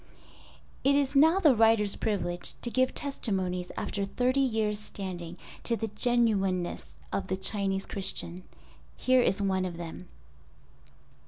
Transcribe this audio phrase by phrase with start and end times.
[0.83, 5.89] It is now the writer's privilege to give testimonies after thirty years standing, to the
[5.89, 10.07] genuineness of the Chinese Christian—here is one of them.